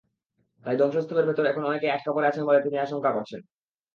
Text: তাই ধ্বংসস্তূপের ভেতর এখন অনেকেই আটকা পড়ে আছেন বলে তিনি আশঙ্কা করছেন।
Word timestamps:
তাই 0.65 0.75
ধ্বংসস্তূপের 0.79 1.27
ভেতর 1.29 1.45
এখন 1.45 1.63
অনেকেই 1.65 1.93
আটকা 1.93 2.11
পড়ে 2.13 2.29
আছেন 2.29 2.43
বলে 2.45 2.59
তিনি 2.61 2.77
আশঙ্কা 2.77 3.11
করছেন। 3.13 3.41